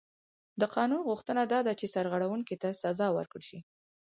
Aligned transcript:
د 0.59 0.63
قانون 0.75 1.01
غوښتنه 1.09 1.43
دا 1.51 1.59
ده 1.67 1.73
چې 1.79 1.85
سرغړونکي 1.95 2.55
ته 2.61 2.67
سزا 2.81 3.07
ورکړل 3.13 3.43
شي. 3.49 3.59